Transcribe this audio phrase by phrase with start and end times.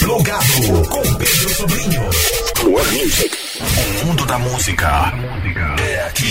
[0.00, 2.00] Plugado com Pedro Sobrinho.
[2.54, 3.36] Plug Music.
[4.02, 5.12] O mundo da música
[5.78, 6.24] é aqui.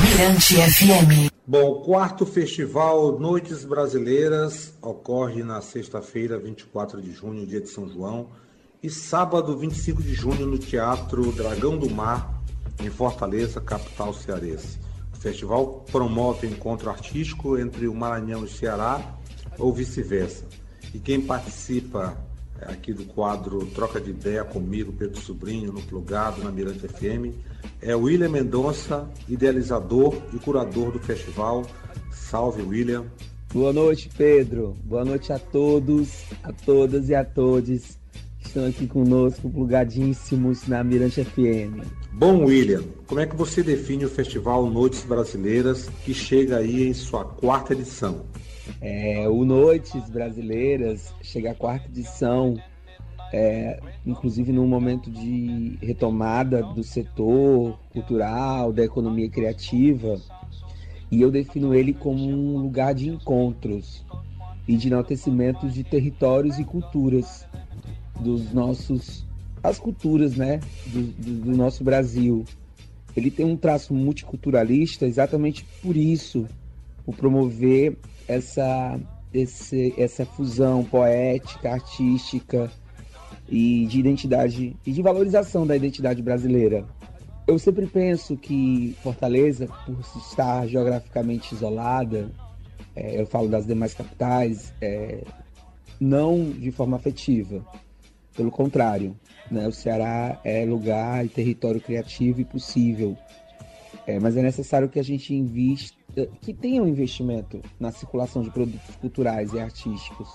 [0.00, 1.32] Mirante FM.
[1.44, 7.88] Bom, o quarto festival Noites Brasileiras ocorre na sexta-feira, 24 de junho, dia de São
[7.88, 8.28] João,
[8.80, 12.42] e sábado, 25 de junho, no Teatro Dragão do Mar,
[12.80, 14.78] em Fortaleza, capital cearense.
[15.12, 19.16] O festival promove encontro artístico entre o Maranhão e o Ceará,
[19.58, 20.44] ou vice-versa.
[20.94, 22.27] E quem participa
[22.62, 27.34] aqui do quadro Troca de Ideia comigo, Pedro Sobrinho, no Plugado, na Mirante FM,
[27.80, 31.66] é William Mendonça, idealizador e curador do festival.
[32.10, 33.06] Salve, William.
[33.52, 34.76] Boa noite, Pedro.
[34.84, 37.98] Boa noite a todos, a todas e a todos
[38.40, 41.82] que estão aqui conosco, plugadíssimos na Mirante FM.
[42.12, 46.94] Bom, William, como é que você define o Festival Noites Brasileiras que chega aí em
[46.94, 48.24] sua quarta edição?
[48.80, 52.54] É, o Noites Brasileiras chega à quarta edição,
[53.32, 60.20] é, inclusive num momento de retomada do setor cultural, da economia criativa,
[61.10, 64.04] e eu defino ele como um lugar de encontros
[64.66, 67.46] e de enaltecimento de territórios e culturas
[68.20, 69.26] dos nossos
[69.62, 72.44] as culturas né do, do, do nosso Brasil.
[73.16, 76.46] Ele tem um traço multiculturalista exatamente por isso
[77.04, 77.96] por promover
[78.28, 79.00] essa,
[79.32, 82.70] esse, essa fusão poética, artística
[83.48, 86.84] e de identidade e de valorização da identidade brasileira.
[87.46, 92.30] Eu sempre penso que Fortaleza, por estar geograficamente isolada,
[92.94, 95.24] é, eu falo das demais capitais, é,
[95.98, 97.64] não de forma afetiva,
[98.36, 99.16] pelo contrário,
[99.50, 99.66] né?
[99.66, 103.16] o Ceará é lugar e território criativo e possível
[104.08, 108.50] é, mas é necessário que a gente invista, que tenha um investimento na circulação de
[108.50, 110.28] produtos culturais e artísticos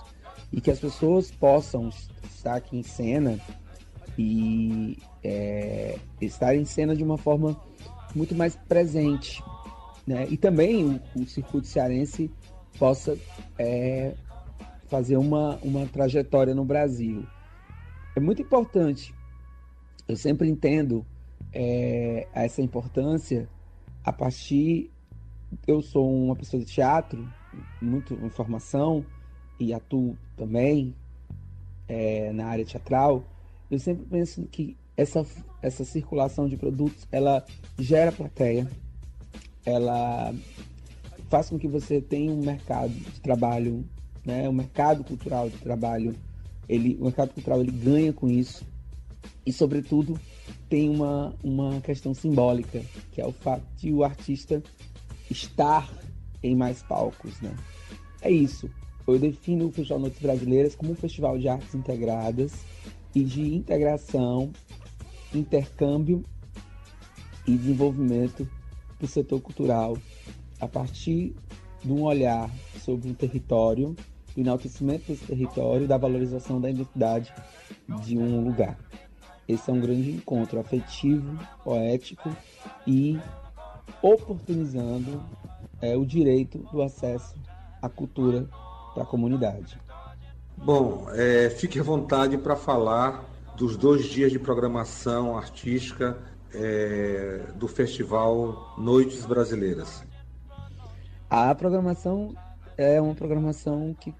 [0.51, 1.89] e que as pessoas possam
[2.29, 3.39] estar aqui em cena
[4.17, 7.59] e é, estar em cena de uma forma
[8.13, 9.43] muito mais presente,
[10.05, 10.27] né?
[10.29, 12.29] E também o, o circuito cearense
[12.77, 13.17] possa
[13.57, 14.13] é,
[14.87, 17.25] fazer uma, uma trajetória no Brasil.
[18.15, 19.13] É muito importante.
[20.07, 21.03] Eu sempre entendo
[21.51, 23.49] é, essa importância
[24.03, 24.91] a partir
[25.67, 27.27] eu sou uma pessoa de teatro,
[27.81, 29.05] muito em formação
[29.59, 30.95] e atuo também
[31.87, 33.23] é, na área teatral.
[33.69, 35.25] Eu sempre penso que essa
[35.63, 37.43] essa circulação de produtos ela
[37.79, 38.69] gera plateia,
[39.65, 40.35] ela
[41.29, 43.85] faz com que você tenha um mercado de trabalho,
[44.25, 46.13] né, um mercado cultural de trabalho.
[46.67, 48.65] Ele, o mercado cultural ele ganha com isso
[49.45, 50.19] e, sobretudo,
[50.69, 52.81] tem uma, uma questão simbólica,
[53.11, 54.61] que é o fato de o artista
[55.29, 55.89] estar
[56.41, 57.39] em mais palcos.
[57.41, 57.55] Né?
[58.21, 58.69] É isso.
[59.05, 62.53] Eu defino o Festival Noites Brasileiras como um festival de artes integradas
[63.13, 64.51] e de integração,
[65.33, 66.23] intercâmbio
[67.45, 68.47] e desenvolvimento
[68.99, 69.97] do setor cultural
[70.59, 71.35] a partir
[71.83, 73.95] de um olhar sobre um território,
[74.33, 77.33] do enaltecimento desse território, da valorização da identidade
[78.01, 78.77] de um lugar.
[79.47, 82.33] Esse é um grande encontro afetivo, poético
[82.87, 83.19] e
[84.01, 85.23] oportunizando
[85.81, 87.35] é, o direito do acesso
[87.81, 88.47] à cultura
[88.93, 89.79] para a comunidade.
[90.57, 93.25] Bom, é, fique à vontade para falar
[93.57, 96.17] dos dois dias de programação artística
[96.53, 100.03] é, do Festival Noites Brasileiras.
[101.29, 102.35] A programação
[102.77, 104.13] é uma programação que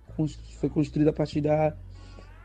[0.59, 1.75] foi construída a partir da,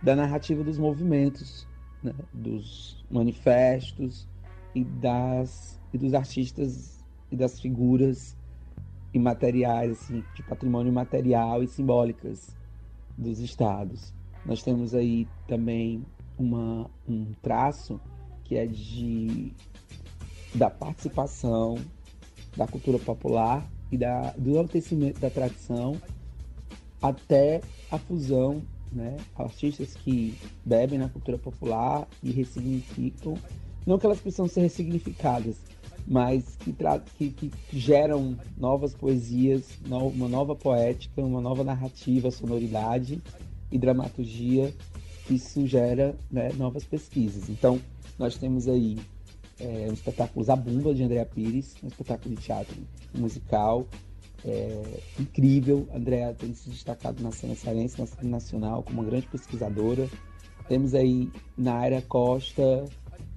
[0.02, 1.66] da narrativa dos movimentos
[2.02, 4.28] né, dos manifestos
[4.74, 6.97] e, das, e dos artistas
[7.30, 8.36] e das figuras
[9.12, 12.56] imateriais, assim, de patrimônio material e simbólicas
[13.16, 14.12] dos estados.
[14.44, 16.04] Nós temos aí também
[16.38, 18.00] uma, um traço
[18.44, 19.52] que é de
[20.54, 21.76] da participação
[22.56, 26.00] da cultura popular e da, do enaltecimento da tradição
[27.02, 27.60] até
[27.90, 28.62] a fusão
[28.92, 29.16] né?
[29.36, 30.34] Artistas que
[30.64, 33.36] bebem na cultura popular e ressignificam,
[33.86, 35.56] não que elas precisam ser ressignificadas,
[36.08, 36.72] mas que,
[37.18, 43.22] que, que geram novas poesias, no uma nova poética, uma nova narrativa, sonoridade
[43.70, 44.74] e dramaturgia.
[45.28, 47.50] Isso gera né, novas pesquisas.
[47.50, 47.78] Então,
[48.18, 48.98] nós temos aí
[49.60, 52.76] é, um espetáculo Zabumba, de Andréa Pires, um espetáculo de teatro
[53.14, 53.86] musical,
[54.46, 55.86] é, incrível.
[55.92, 60.08] A Andrea tem se destacado na cena cearense, na cena nacional, como uma grande pesquisadora.
[60.68, 62.86] Temos aí Naira Costa,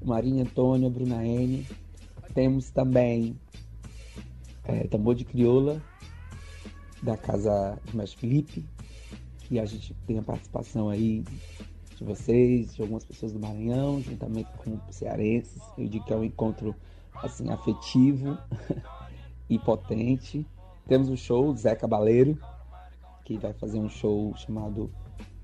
[0.03, 1.65] Marinha Antônia, Bruna N.
[2.33, 3.35] Temos também
[4.63, 5.81] é, Tambor de Crioula,
[7.01, 8.65] da Casa de Mestre Felipe,
[9.39, 11.23] que a gente tem a participação aí
[11.97, 15.61] de vocês, de algumas pessoas do Maranhão, juntamente com cearenses.
[15.77, 16.75] Eu digo que é um encontro
[17.15, 18.37] assim afetivo
[19.49, 20.45] e potente.
[20.87, 22.37] Temos o show Zé Cabaleiro,
[23.25, 24.91] que vai fazer um show chamado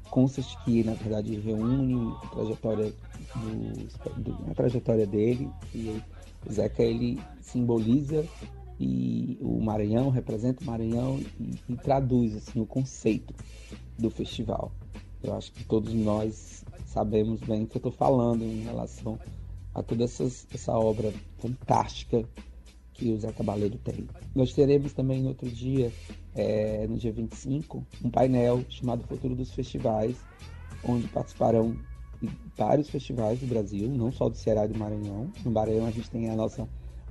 [0.10, 2.94] Concert, que na verdade reúne a trajetória,
[3.36, 5.50] do, do, a trajetória dele.
[5.76, 6.02] E
[6.48, 8.26] o Zeca ele simboliza
[8.80, 13.34] e o Maranhão representa o Maranhão e, e traduz assim o conceito
[13.98, 14.72] do festival.
[15.24, 19.20] Eu acho que todos nós sabemos bem o que eu estou falando em relação
[19.74, 22.24] a toda essa obra fantástica
[22.94, 24.08] que o Zé Cabaleiro tem.
[24.34, 25.92] Nós teremos também no outro dia,
[26.36, 30.18] é, no dia 25, um painel chamado Futuro dos Festivais,
[30.84, 31.76] onde participarão
[32.56, 35.32] vários festivais do Brasil, não só do Ceará e do Maranhão.
[35.44, 36.68] No Maranhão a gente tem a nossa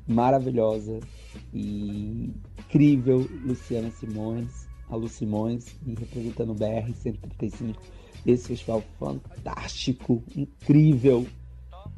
[0.07, 1.01] maravilhosa
[1.53, 7.81] e incrível Luciana Simões, a Lu Simões, e representando o BR 135,
[8.25, 11.27] esse festival fantástico, incrível,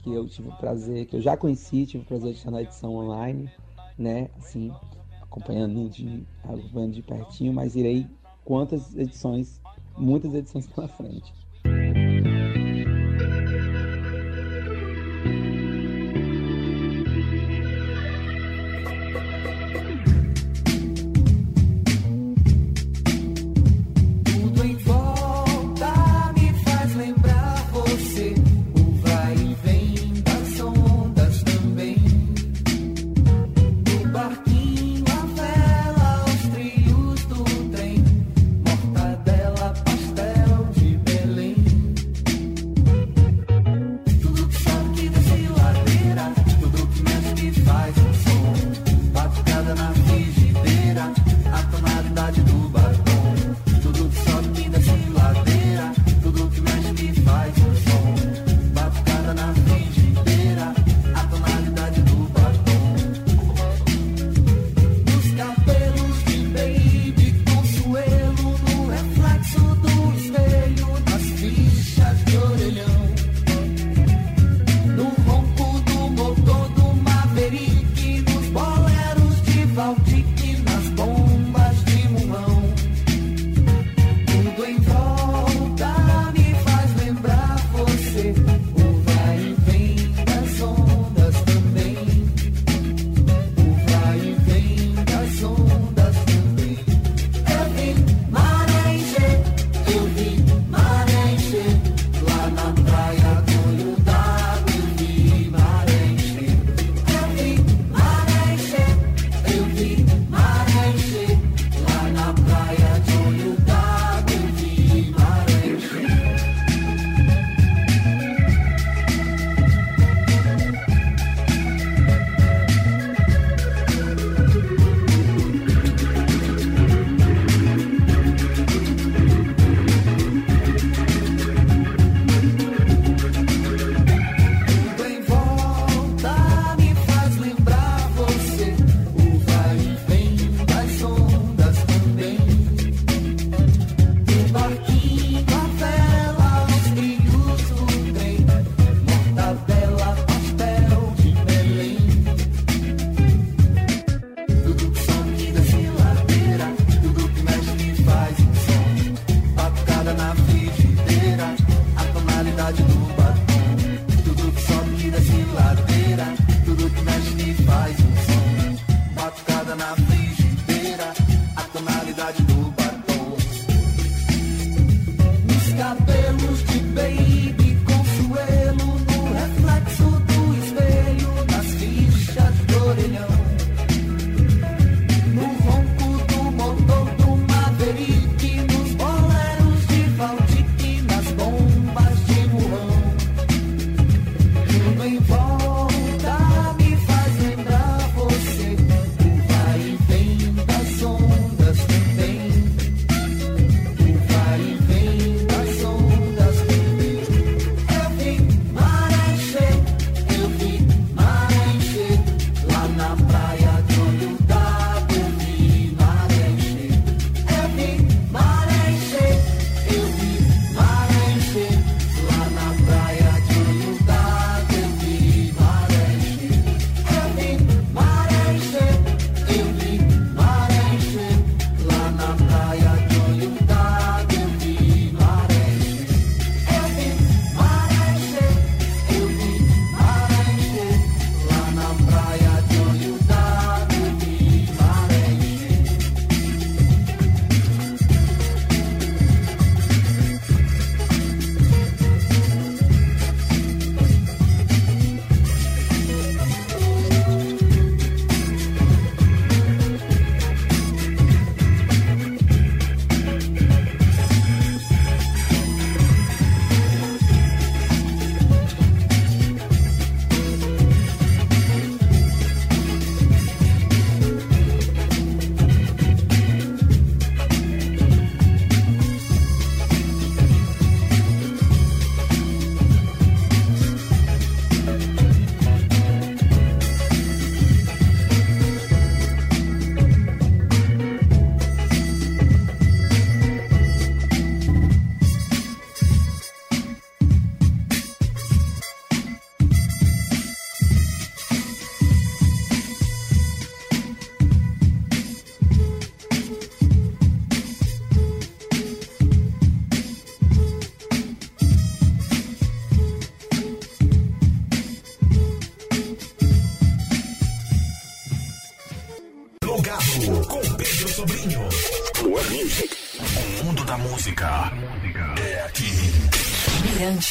[0.02, 2.62] que eu tive o prazer, que eu já conheci, tive o prazer de estar na
[2.62, 3.50] edição online,
[3.96, 4.30] né?
[4.38, 4.70] Assim,
[5.20, 8.06] acompanhando de, acompanhando de pertinho, mas irei
[8.44, 9.60] quantas edições,
[9.96, 11.37] muitas edições pela frente.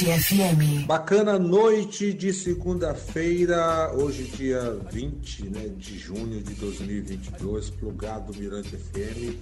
[0.06, 0.86] FM.
[0.86, 9.36] Bacana noite de segunda-feira, hoje dia 20 né, de junho de 2022, plugado Mirante FM.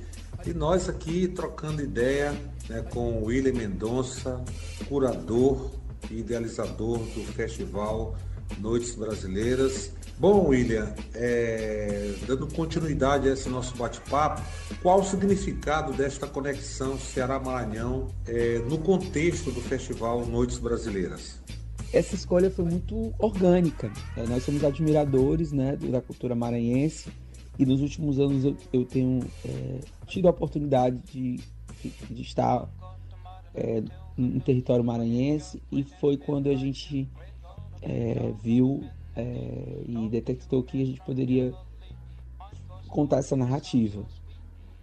[0.46, 2.34] E nós aqui trocando ideia
[2.70, 4.42] né, com o William Mendonça,
[4.88, 5.72] curador
[6.10, 8.16] e idealizador do festival
[8.60, 9.92] Noites Brasileiras.
[10.18, 14.42] Bom, William, é, dando continuidade a esse nosso bate-papo,
[14.82, 21.42] qual o significado desta conexão Ceará-Maranhão é, no contexto do Festival Noites Brasileiras?
[21.92, 23.92] Essa escolha foi muito orgânica.
[24.16, 27.10] É, nós somos admiradores né, da cultura maranhense
[27.58, 31.40] e nos últimos anos eu, eu tenho é, tido a oportunidade de,
[32.10, 32.70] de estar
[33.54, 33.84] é,
[34.18, 37.10] em território maranhense e foi quando a gente
[37.86, 38.84] é, viu
[39.16, 41.54] é, e detectou que a gente poderia
[42.90, 44.04] contar essa narrativa.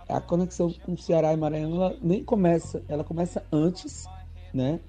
[0.08, 4.04] A conexão com Ceará e Maranhão ela nem começa, ela começa antes,
[4.52, 4.80] né?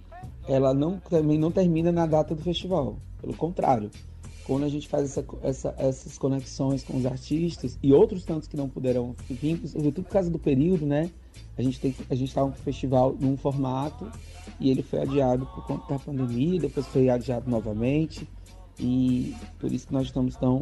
[0.48, 2.98] Ela não também não termina na data do festival.
[3.20, 3.90] Pelo contrário,
[4.46, 8.58] quando a gente faz essa, essa, essas conexões com os artistas e outros tantos que
[8.58, 11.10] não puderam vir, tudo por causa do período, né?
[11.58, 14.12] A gente tem a gente estava tá com o festival num formato
[14.60, 18.28] e ele foi adiado por conta da pandemia, depois foi adiado novamente
[18.80, 20.62] e por isso que nós estamos tão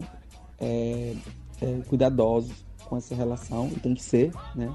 [0.59, 1.15] é,
[1.61, 4.73] é, cuidadosos com essa relação, e tem que ser, né?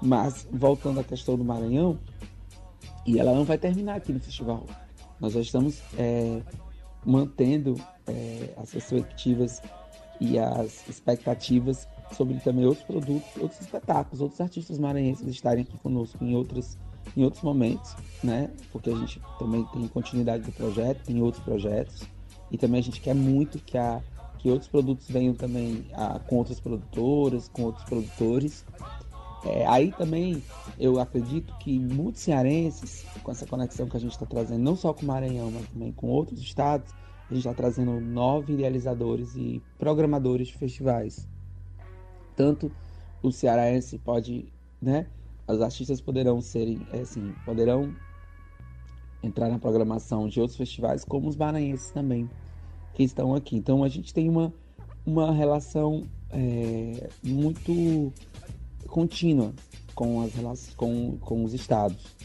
[0.00, 1.98] Mas voltando à questão do Maranhão,
[3.06, 4.64] e ela não vai terminar aqui no festival.
[5.20, 6.40] Nós já estamos é,
[7.08, 7.74] mantendo
[8.06, 9.62] é, as perspectivas
[10.20, 16.22] e as expectativas sobre também outros produtos, outros espetáculos, outros artistas maranhenses estarem aqui conosco
[16.22, 16.76] em outros,
[17.16, 18.50] em outros momentos, né?
[18.70, 22.02] Porque a gente também tem continuidade do projeto, tem outros projetos.
[22.50, 24.02] E também a gente quer muito que, a,
[24.38, 28.66] que outros produtos venham também a, com outras produtoras, com outros produtores.
[29.48, 30.42] É, aí também
[30.78, 34.92] eu acredito que muitos cearenses, com essa conexão que a gente está trazendo, não só
[34.92, 36.92] com o Maranhão, mas também com outros estados,
[37.30, 41.26] a gente está trazendo nove idealizadores e programadores de festivais.
[42.36, 42.70] Tanto
[43.22, 45.06] o cearense pode, né?
[45.46, 47.94] Os artistas poderão serem, é, assim, poderão
[49.22, 52.28] entrar na programação de outros festivais, como os maranhenses também,
[52.92, 53.56] que estão aqui.
[53.56, 54.52] Então a gente tem uma,
[55.06, 58.12] uma relação é, muito
[58.88, 59.54] contínua
[59.94, 62.16] com, as, com, com os estados.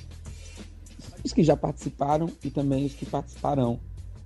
[1.23, 3.79] Os que já participaram e também os que participarão.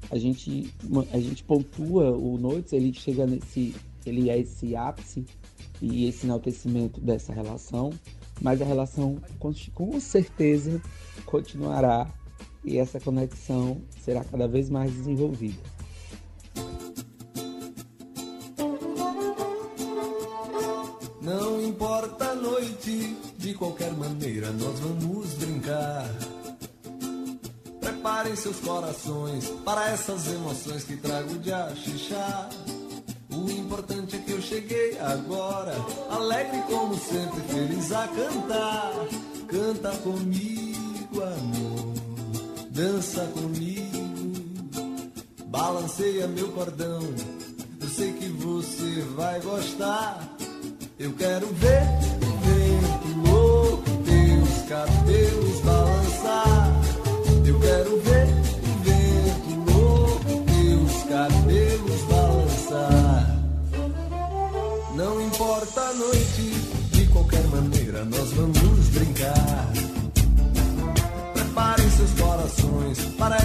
[0.10, 0.74] A gente,
[1.12, 3.76] a gente pontua o Noites, ele chega nesse.
[4.06, 5.26] Ele é esse ápice
[5.82, 7.92] e esse enaltecimento dessa relação,
[8.42, 9.18] mas a relação
[9.74, 10.82] com certeza
[11.26, 12.08] continuará
[12.64, 15.77] e essa conexão será cada vez mais desenvolvida.
[23.58, 26.10] Qualquer maneira nós vamos brincar.
[27.80, 32.50] Preparem seus corações para essas emoções que trago de axixá.
[33.30, 35.76] O importante é que eu cheguei agora,
[36.10, 38.94] alegre como sempre, feliz a cantar.
[39.48, 41.98] Canta comigo, amor
[42.78, 44.34] dança comigo,
[45.48, 47.02] balanceia meu cordão.
[47.82, 50.36] Eu sei que você vai gostar.
[51.00, 52.07] Eu quero ver
[54.68, 56.82] cabelos balançar.
[57.46, 58.28] Eu quero ver
[58.64, 63.38] o vento louco, teus cabelos balançar.
[64.96, 66.42] Não importa a noite,
[66.92, 69.72] de qualquer maneira nós vamos brincar.
[71.34, 73.37] Preparem seus corações para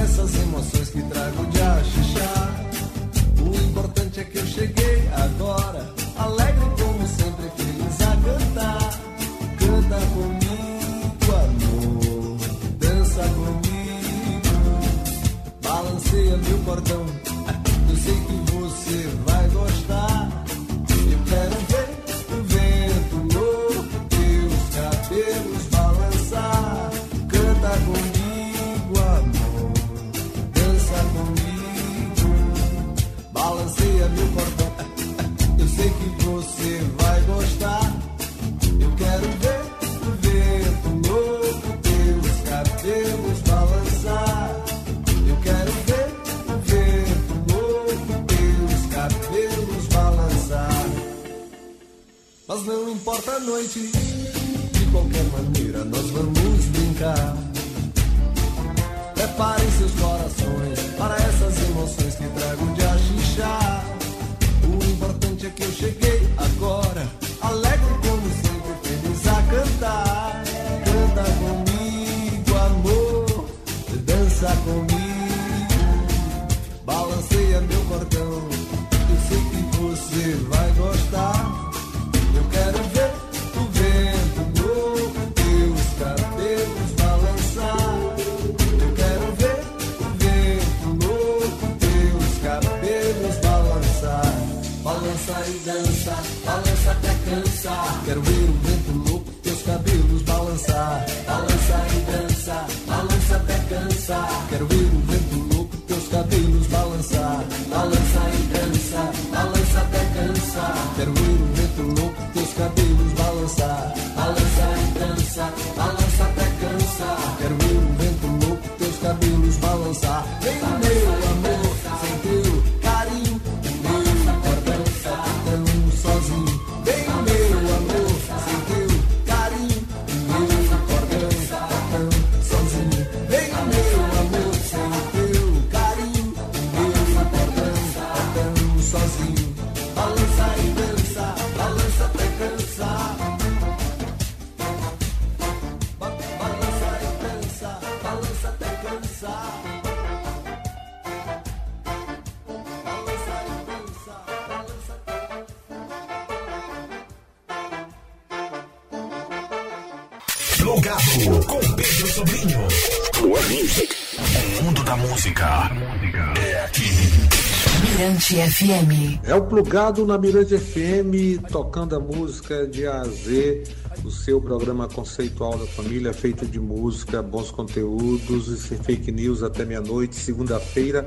[168.33, 169.21] Mirante FM.
[169.25, 173.64] É o plugado na Mirante FM, tocando a música de A a Z,
[174.05, 179.42] o seu programa conceitual da família, feito de música, bons conteúdos e sem fake news
[179.42, 181.05] até meia-noite, segunda-feira,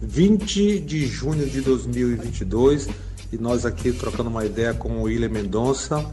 [0.00, 2.88] 20 de junho de 2022.
[3.32, 6.06] E nós aqui trocando uma ideia com o William Mendonça,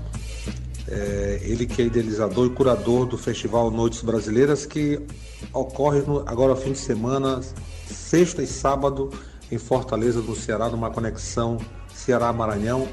[0.88, 5.00] é, ele que é idealizador e curador do Festival Noites Brasileiras, que
[5.54, 7.41] ocorre no, agora fim de semana,
[7.86, 9.12] sexta e sábado,
[9.51, 11.57] em Fortaleza, no Ceará, numa conexão
[11.93, 12.88] Ceará-Maranhão.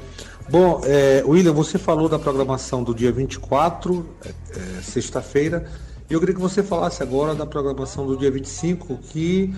[0.49, 5.65] Bom, é, William, você falou da programação do dia 24, é, é, sexta-feira,
[6.09, 9.53] e eu queria que você falasse agora da programação do dia 25, que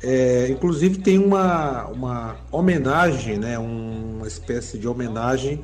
[0.00, 5.60] é, inclusive tem uma, uma homenagem, né, uma espécie de homenagem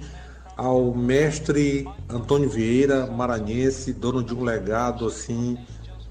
[0.56, 5.56] ao mestre Antônio Vieira, maranhense, dono de um legado assim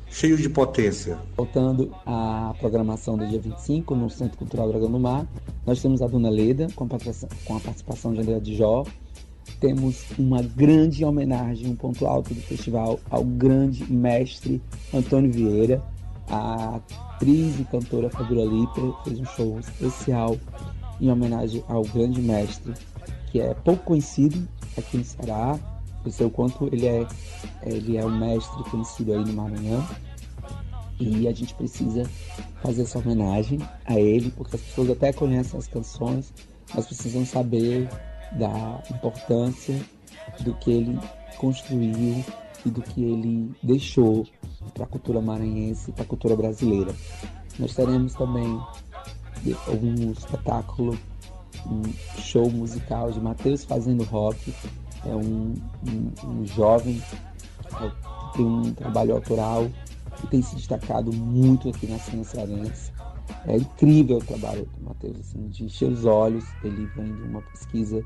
[0.09, 1.17] cheio de potência.
[1.35, 5.27] Voltando à programação do dia 25 no Centro Cultural Dragão do Mar,
[5.65, 8.83] nós temos a Dona Leda com a participação, de André de Jó.
[9.59, 14.61] Temos uma grande homenagem, um ponto alto do festival ao grande mestre
[14.93, 15.81] Antônio Vieira.
[16.29, 16.75] A
[17.15, 20.37] atriz e cantora Fabiola Liper fez um show especial
[20.99, 22.73] em homenagem ao grande mestre,
[23.31, 25.76] que é pouco conhecido aqui no Ceará.
[26.11, 27.07] Sei o quanto ele é,
[27.63, 29.85] ele é um mestre conhecido aí no Maranhão.
[30.99, 32.09] E a gente precisa
[32.61, 36.33] fazer essa homenagem a ele, porque as pessoas até conhecem as canções,
[36.73, 37.87] mas precisam saber
[38.31, 39.79] da importância
[40.41, 40.99] do que ele
[41.37, 42.23] construiu
[42.65, 44.25] e do que ele deixou
[44.73, 46.93] para a cultura maranhense e para a cultura brasileira.
[47.59, 48.59] Nós teremos também
[49.69, 50.97] um espetáculo,
[51.65, 51.83] um
[52.19, 54.53] show musical de Matheus Fazendo Rock,
[55.05, 55.53] é um,
[55.87, 57.01] um, um jovem
[58.31, 59.67] que tem um trabalho autoral
[60.17, 62.91] que tem se destacado muito aqui na cena cearense.
[63.45, 66.45] É incrível o trabalho do Matheus, assim, de encher os olhos.
[66.63, 68.03] Ele vem de uma pesquisa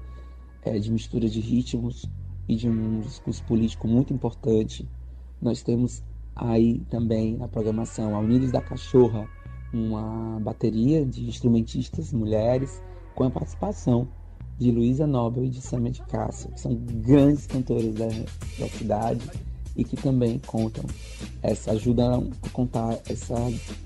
[0.64, 2.10] é, de mistura de ritmos
[2.48, 4.88] e de um discurso político muito importante.
[5.42, 6.04] Nós temos
[6.36, 9.28] aí também na programação a Unidos da Cachorra,
[9.74, 12.82] uma bateria de instrumentistas mulheres
[13.16, 14.08] com a participação
[14.62, 18.06] de Luísa Nobel e de Samia de Castro, que são grandes cantoras da,
[18.60, 19.28] da cidade
[19.76, 20.84] e que também contam
[21.42, 23.36] essa ajudam a contar essa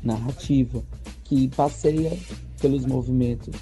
[0.04, 0.84] narrativa
[1.24, 2.12] que passeia
[2.60, 3.56] pelos movimentos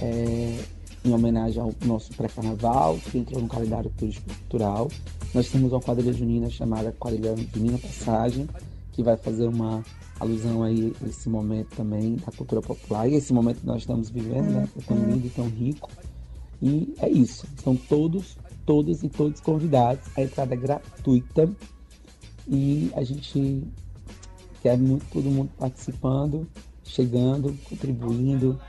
[0.00, 0.58] é,
[1.04, 3.92] em homenagem ao nosso pré-carnaval, que entrou no calendário
[4.38, 4.88] cultural.
[5.34, 8.48] Nós temos uma quadrilha junina chamada Quadrilha Junina Passagem,
[8.92, 9.84] que vai fazer uma
[10.18, 14.08] alusão aí a esse momento também da cultura popular e esse momento que nós estamos
[14.08, 14.66] vivendo, né?
[14.86, 15.90] Tão lindo e tão rico.
[16.62, 17.46] E é isso.
[17.62, 20.04] São todos, todas e todos convidados.
[20.16, 21.50] A entrada é gratuita.
[22.48, 23.64] E a gente
[24.62, 26.46] quer muito todo mundo participando,
[26.84, 28.60] chegando, contribuindo,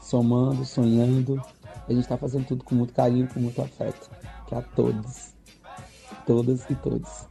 [0.00, 1.42] somando, sonhando.
[1.86, 4.10] A gente está fazendo tudo com muito carinho, com muito afeto.
[4.46, 5.34] Que a todos,
[6.26, 7.26] todas e todos.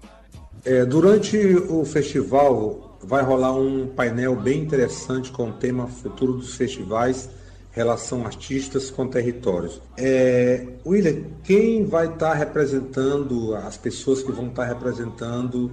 [0.65, 6.55] É, durante o festival vai rolar um painel bem interessante com o tema Futuro dos
[6.55, 7.29] Festivais
[7.73, 9.81] relação artistas com territórios.
[9.97, 15.71] É, William, quem vai estar representando, as pessoas que vão estar representando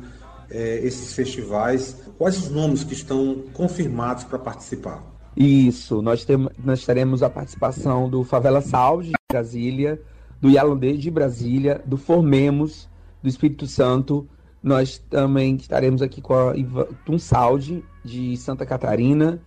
[0.51, 1.97] é, esses festivais?
[2.19, 5.05] Quais os nomes que estão confirmados para participar?
[5.37, 10.01] Isso, nós, temos, nós teremos a participação do Favela Saúde de Brasília,
[10.41, 12.89] do Yalandê de Brasília, do Formemos
[13.23, 14.27] do Espírito Santo.
[14.63, 19.41] Nós também estaremos aqui com a Saúde de Santa Catarina.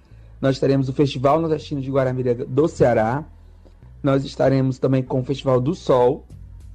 [0.44, 3.24] Nós teremos o Festival Nordestino de Guaramiranga do Ceará.
[4.04, 6.28] Nós estaremos também com o Festival do Sol,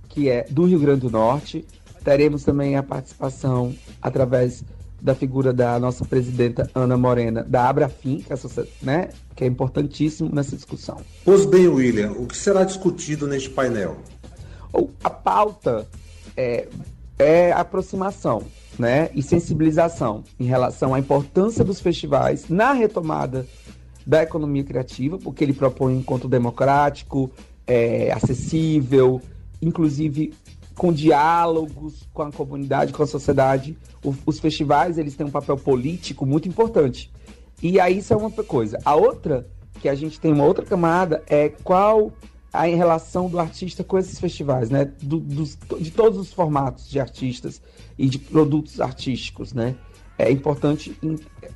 [0.09, 1.67] que é do Rio Grande do Norte.
[2.03, 4.65] Teremos também a participação através
[5.03, 8.37] da figura da nossa presidenta Ana Morena, da Abrafim, que é,
[8.81, 11.03] né, que é importantíssimo nessa discussão.
[11.23, 13.99] Pois bem, William, o que será discutido neste painel?
[15.05, 15.87] A pauta
[16.35, 16.69] é,
[17.19, 18.45] é aproximação
[18.79, 23.47] né, e sensibilização em relação à importância dos festivais na retomada
[24.09, 27.31] da economia criativa, porque ele propõe um encontro democrático,
[27.67, 29.21] é, acessível,
[29.61, 30.33] inclusive
[30.75, 33.77] com diálogos com a comunidade, com a sociedade.
[34.03, 37.13] O, os festivais eles têm um papel político muito importante.
[37.63, 38.79] E aí isso é uma coisa.
[38.83, 39.47] A outra,
[39.79, 42.11] que a gente tem uma outra camada, é qual
[42.51, 44.87] a relação do artista com esses festivais, né?
[45.03, 47.61] Do, dos, de todos os formatos de artistas
[47.99, 49.77] e de produtos artísticos, né?
[50.19, 50.99] É importante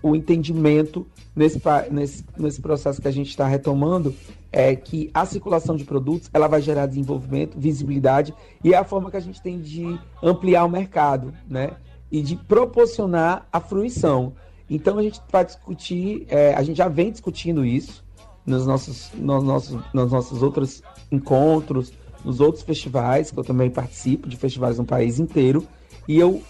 [0.00, 4.14] o entendimento nesse, nesse, nesse processo que a gente está retomando
[4.52, 9.10] é que a circulação de produtos ela vai gerar desenvolvimento, visibilidade e é a forma
[9.10, 11.72] que a gente tem de ampliar o mercado, né?
[12.10, 14.34] E de proporcionar a fruição.
[14.68, 18.04] Então a gente vai discutir, é, a gente já vem discutindo isso
[18.44, 21.92] nos nossos, nos nossos, nos nossos outros encontros,
[22.24, 25.66] nos outros festivais que eu também participo de festivais no país inteiro.
[26.06, 26.42] E eu,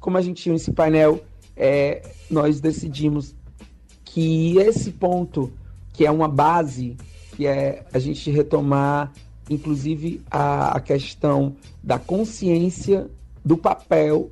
[0.00, 1.20] como a gente tinha esse painel,
[1.56, 3.34] é, nós decidimos
[4.04, 5.52] que esse ponto,
[5.92, 6.96] que é uma base
[7.36, 9.12] que é a gente retomar,
[9.48, 13.10] inclusive, a, a questão da consciência
[13.44, 14.30] do papel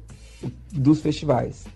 [0.72, 1.66] dos festivais.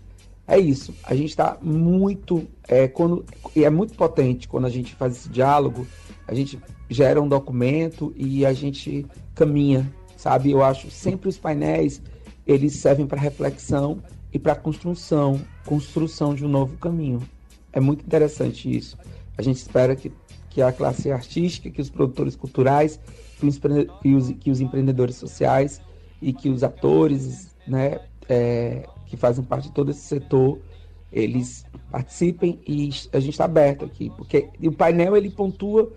[0.46, 0.94] É isso.
[1.02, 2.46] A gente está muito.
[2.68, 3.24] É, quando,
[3.56, 5.86] e é muito potente quando a gente faz esse diálogo,
[6.28, 10.50] a gente gera um documento e a gente caminha, sabe?
[10.50, 12.02] Eu acho sempre os painéis
[12.46, 14.02] eles servem para reflexão
[14.34, 17.22] e para construção, construção de um novo caminho.
[17.72, 18.98] É muito interessante isso.
[19.38, 20.12] A gente espera que
[20.54, 23.00] que a classe artística, que os produtores culturais,
[23.40, 23.58] que os,
[24.00, 25.80] que os, que os empreendedores sociais
[26.22, 30.60] e que os atores, né, é, que fazem parte de todo esse setor,
[31.12, 35.92] eles participem e a gente está aberto aqui, porque o painel ele pontua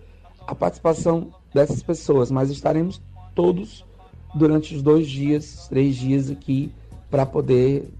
[0.47, 2.99] a participação dessas pessoas, mas estaremos
[3.35, 3.85] todos
[4.33, 6.71] durante os dois dias, três dias aqui
[7.11, 7.93] para poder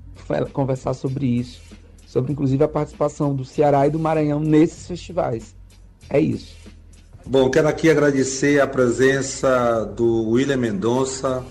[0.51, 1.61] conversar sobre isso,
[2.05, 5.55] sobre inclusive a participação do Ceará e do Maranhão nesses festivais.
[6.09, 6.55] É isso.
[7.25, 11.43] Bom, quero aqui agradecer a presença do William Mendonça,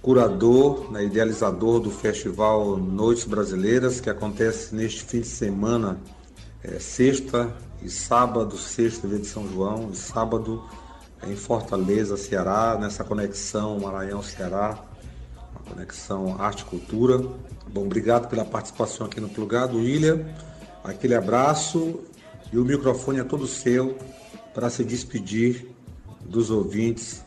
[0.00, 5.98] curador, né, idealizador do Festival Noites Brasileiras, que acontece neste fim de semana,
[6.62, 7.52] é, sexta
[7.82, 10.62] e sábado, sexta dia de São João, e sábado
[11.26, 14.78] em Fortaleza, Ceará, nessa conexão Maranhão-Ceará,
[15.68, 17.18] conexão arte-cultura.
[17.68, 20.24] Bom, obrigado pela participação aqui no Plugado, William.
[20.82, 22.00] Aquele abraço
[22.52, 23.96] e o microfone é todo seu
[24.54, 25.68] para se despedir
[26.24, 27.24] dos ouvintes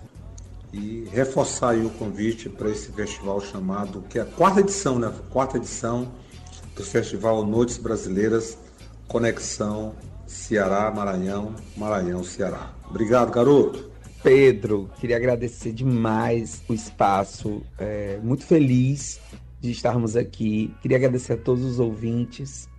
[0.74, 5.12] e reforçar o convite para esse festival chamado, que é a quarta edição, né?
[5.30, 6.12] Quarta edição
[6.76, 8.58] do Festival Noites Brasileiras
[9.08, 9.96] Conexão
[10.28, 12.72] Ceará, Maranhão, Maranhão, Ceará.
[12.88, 13.89] Obrigado, garoto.
[14.22, 19.20] Pedro, queria agradecer demais o espaço, é, muito feliz
[19.60, 20.74] de estarmos aqui.
[20.82, 22.70] Queria agradecer a todos os ouvintes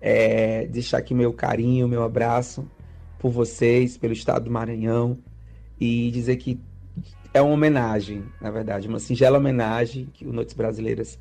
[0.00, 2.64] é, deixar aqui meu carinho, meu abraço
[3.18, 5.18] por vocês, pelo estado do Maranhão
[5.80, 6.60] e dizer que
[7.34, 11.18] é uma homenagem, na verdade, uma singela homenagem que o Noites Brasileiras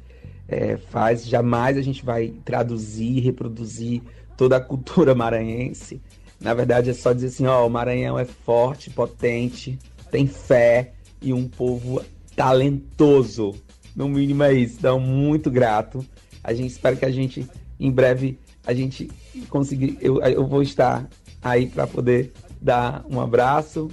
[0.47, 1.25] é, faz.
[1.27, 4.01] Jamais a gente vai traduzir, reproduzir
[4.37, 6.01] toda a cultura maranhense.
[6.39, 9.79] Na verdade, é só dizer assim: ó, o Maranhão é forte, potente,
[10.11, 12.03] tem fé e um povo
[12.35, 13.55] talentoso.
[13.95, 14.75] No mínimo é isso.
[14.79, 16.05] Então, muito grato.
[16.43, 17.47] A gente espera que a gente
[17.79, 19.09] em breve a gente
[19.49, 21.07] conseguir, eu, eu vou estar
[21.41, 23.89] aí para poder dar um abraço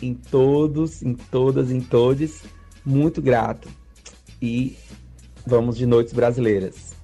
[0.00, 2.42] em todos, em todas, em todos.
[2.84, 3.68] Muito grato.
[4.40, 4.76] E
[5.46, 6.94] vamos de noites brasileiras.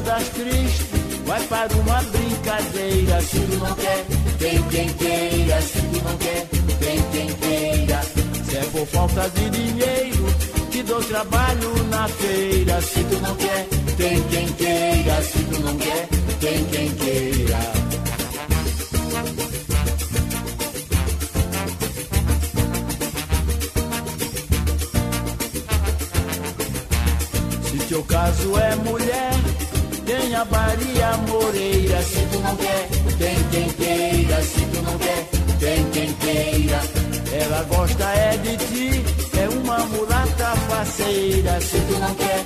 [0.00, 0.84] Andas triste,
[1.26, 3.20] vai para uma brincadeira.
[3.22, 4.06] Se tu não quer
[4.38, 6.46] tem quem queira, se tu não quer,
[6.80, 8.00] tem quem queira.
[8.44, 10.26] Se é por falta de dinheiro,
[10.70, 12.80] te dou trabalho na feira.
[12.80, 16.08] Se tu não quer, tem quem queira, se tu não quer,
[16.40, 17.89] tem quem queira.
[30.40, 32.02] Tem a Maria Moreira.
[32.02, 34.42] Se tu não quer, tem quem queira.
[34.42, 36.80] Se tu não quer, tem quem queira.
[37.32, 39.04] Ela gosta é de ti,
[39.38, 41.60] é uma mulata faceira.
[41.60, 42.44] Se tu não quer,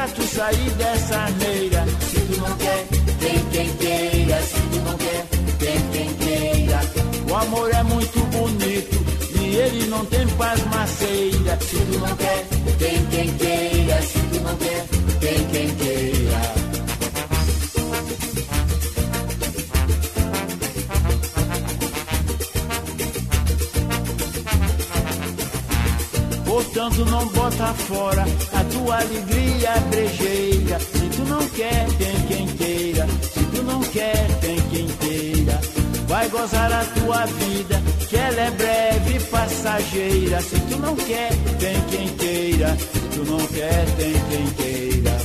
[0.00, 1.84] pra tu sair dessa neira.
[2.10, 2.86] Se tu não quer,
[3.20, 4.42] tem quem queira.
[4.42, 5.26] Se tu não quer,
[5.58, 6.80] tem quem queira.
[7.30, 8.96] O amor é muito bonito
[9.38, 11.58] e ele não tem paz maceira.
[11.60, 12.46] Se tu não quer,
[12.78, 14.02] tem quem queira.
[14.02, 14.86] Se tu não quer,
[15.20, 16.70] tem quem queira.
[26.46, 28.24] Portanto, não bota fora
[28.80, 30.80] a tua alegria brejeira.
[30.80, 33.06] Se tu não quer, tem quem queira.
[33.06, 35.60] Se tu não quer, tem quem queira.
[36.08, 40.40] Vai gozar a tua vida, que ela é breve e passageira.
[40.40, 42.76] Se tu não quer, tem quem queira.
[42.76, 45.16] Se tu não quer, tem quem queira.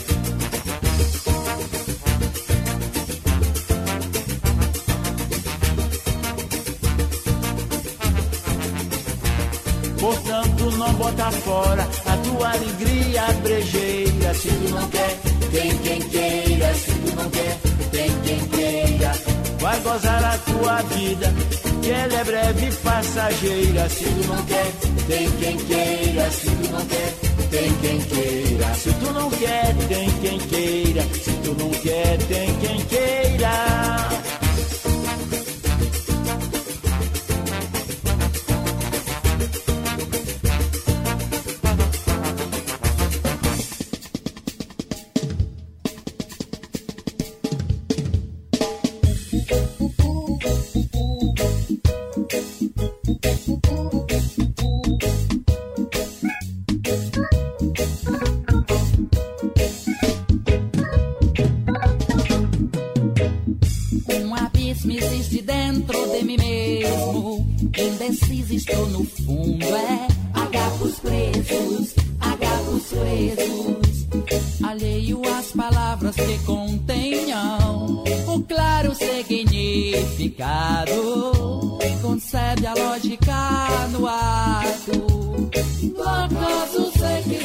[10.00, 11.88] Portanto, não bota fora
[12.26, 14.34] tua alegria brejeira.
[14.34, 15.18] Se tu não quer,
[15.52, 16.74] tem quem queira.
[16.74, 17.58] Se tu não quer,
[17.92, 19.12] tem quem queira.
[19.60, 21.34] Vai gozar a tua vida,
[21.82, 23.90] que ela é breve e passageira.
[23.90, 24.72] Se tu não quer,
[25.08, 26.32] tem quem queira.
[26.32, 27.14] Se tu não quer,
[27.52, 28.74] tem quem queira.
[28.76, 31.02] Se tu não quer, tem quem queira.
[31.04, 34.15] Se tu não quer, tem quem queira.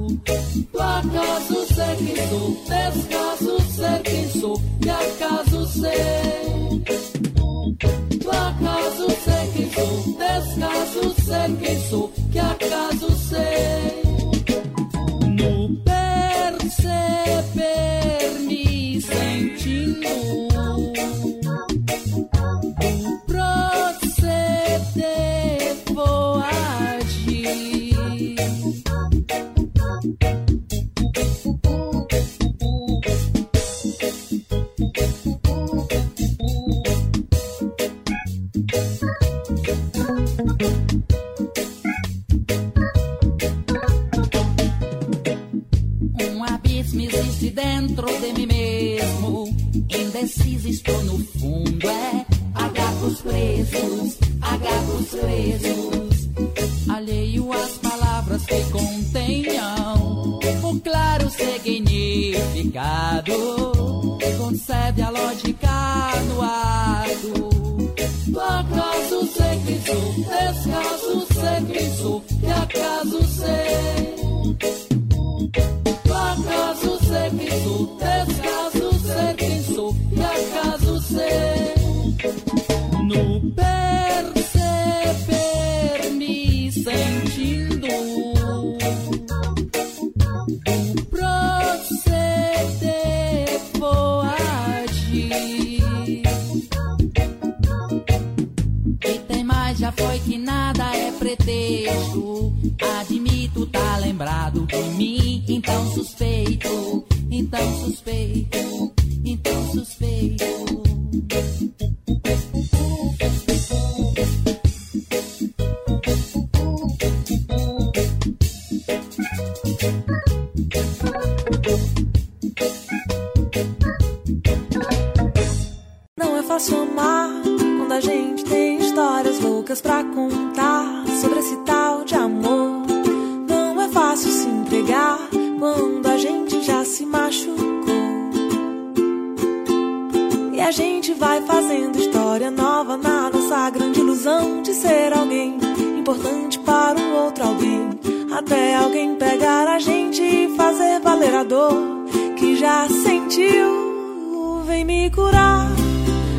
[144.63, 145.57] de ser alguém
[145.99, 147.89] importante para um outro alguém.
[148.31, 152.05] Até alguém pegar a gente e fazer valer a dor
[152.35, 154.63] que já sentiu.
[154.65, 155.67] Vem me curar.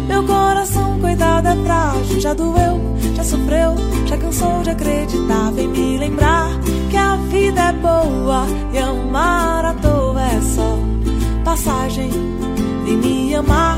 [0.07, 3.75] Meu coração, coitado, é frágil, já doeu já sofreu,
[4.07, 5.51] já cansou de acreditar.
[5.53, 6.51] Vem me lembrar
[6.89, 10.79] que a vida é boa e amar à toa é só
[11.45, 12.09] passagem.
[12.85, 13.77] Vem me amar,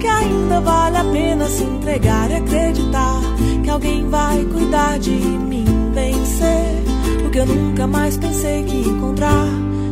[0.00, 3.20] que ainda vale a pena se entregar e acreditar
[3.62, 9.46] que alguém vai cuidar de mim, vencer o que eu nunca mais pensei que encontrar.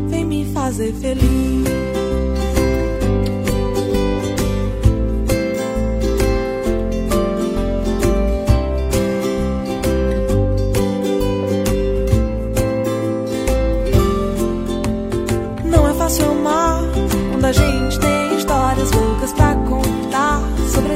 [0.09, 1.69] Vem me fazer feliz.
[17.49, 18.18] a gente tem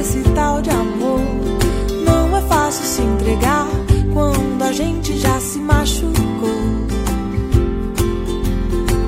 [0.03, 1.21] esse tal de amor.
[2.05, 3.67] Não é fácil se entregar
[4.13, 6.13] quando a gente já se machucou.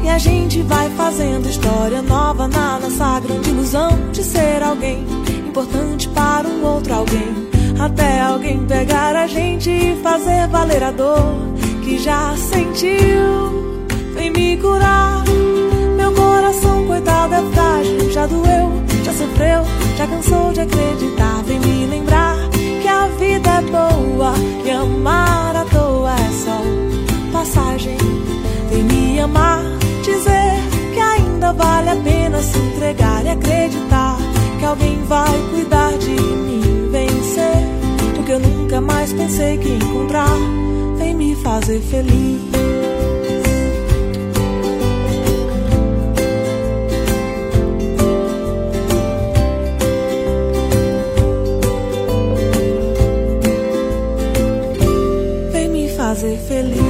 [0.04, 5.06] E a gente vai fazendo história nova na nossa grande ilusão de ser alguém
[5.46, 7.46] importante para um outro alguém.
[7.78, 11.36] Até alguém pegar a gente e fazer valer a dor
[11.84, 13.84] que já sentiu.
[14.16, 15.26] Vem me curar
[16.46, 18.12] coração, coitado, é frágil.
[18.12, 18.72] Já doeu,
[19.36, 19.64] sofreu,
[19.98, 21.44] já cansou de acreditar.
[21.46, 22.38] Vem me lembrar
[22.82, 26.62] que a vida é boa e amar à toa é só
[27.32, 27.98] passagem.
[28.70, 29.62] Vem me amar,
[30.04, 34.18] dizer que ainda vale a pena se entregar e acreditar
[34.60, 38.20] que alguém vai cuidar de mim, vencer.
[38.20, 40.38] O que eu nunca mais pensei que encontrar.
[40.98, 43.05] Vem me fazer feliz.
[56.26, 56.85] fazer feliz.